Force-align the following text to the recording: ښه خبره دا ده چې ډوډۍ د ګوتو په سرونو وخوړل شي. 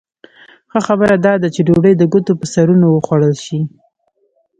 ښه 0.71 0.79
خبره 0.87 1.15
دا 1.25 1.33
ده 1.41 1.47
چې 1.55 1.61
ډوډۍ 1.67 1.93
د 1.97 2.03
ګوتو 2.11 2.33
په 2.39 2.45
سرونو 2.53 2.85
وخوړل 2.91 3.35
شي. 3.45 3.59